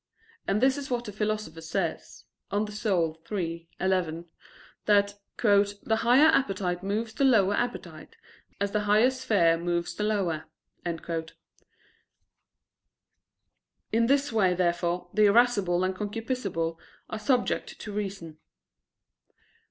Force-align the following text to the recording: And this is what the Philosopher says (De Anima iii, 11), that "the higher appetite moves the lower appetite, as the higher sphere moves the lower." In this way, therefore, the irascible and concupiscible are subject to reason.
And 0.47 0.61
this 0.61 0.79
is 0.79 0.89
what 0.89 1.05
the 1.05 1.11
Philosopher 1.11 1.61
says 1.61 2.25
(De 2.49 2.55
Anima 2.55 3.13
iii, 3.35 3.69
11), 3.79 4.25
that 4.85 5.13
"the 5.37 5.99
higher 6.01 6.25
appetite 6.25 6.81
moves 6.81 7.13
the 7.13 7.23
lower 7.23 7.53
appetite, 7.53 8.15
as 8.59 8.71
the 8.71 8.79
higher 8.89 9.11
sphere 9.11 9.59
moves 9.59 9.93
the 9.93 10.03
lower." 10.03 10.45
In 10.83 11.27
this 14.07 14.33
way, 14.33 14.55
therefore, 14.55 15.07
the 15.13 15.25
irascible 15.27 15.83
and 15.83 15.95
concupiscible 15.95 16.79
are 17.07 17.19
subject 17.19 17.79
to 17.79 17.93
reason. 17.93 18.39